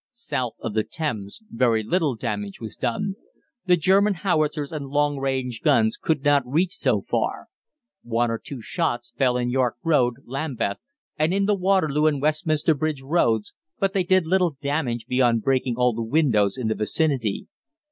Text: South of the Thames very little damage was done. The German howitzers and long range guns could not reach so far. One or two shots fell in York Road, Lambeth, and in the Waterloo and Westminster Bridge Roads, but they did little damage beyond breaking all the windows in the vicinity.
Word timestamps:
South 0.13 0.55
of 0.61 0.73
the 0.73 0.83
Thames 0.83 1.41
very 1.51 1.83
little 1.83 2.15
damage 2.15 2.59
was 2.59 2.75
done. 2.75 3.13
The 3.67 3.77
German 3.77 4.15
howitzers 4.15 4.71
and 4.71 4.87
long 4.87 5.19
range 5.19 5.61
guns 5.61 5.95
could 5.95 6.23
not 6.25 6.41
reach 6.43 6.73
so 6.73 7.03
far. 7.03 7.49
One 8.01 8.31
or 8.31 8.39
two 8.39 8.63
shots 8.63 9.13
fell 9.15 9.37
in 9.37 9.51
York 9.51 9.75
Road, 9.83 10.15
Lambeth, 10.25 10.79
and 11.19 11.35
in 11.35 11.45
the 11.45 11.53
Waterloo 11.53 12.07
and 12.07 12.19
Westminster 12.19 12.73
Bridge 12.73 13.03
Roads, 13.03 13.53
but 13.77 13.93
they 13.93 14.01
did 14.01 14.25
little 14.25 14.55
damage 14.59 15.05
beyond 15.05 15.43
breaking 15.43 15.75
all 15.77 15.93
the 15.93 16.01
windows 16.01 16.57
in 16.57 16.67
the 16.67 16.73
vicinity. 16.73 17.45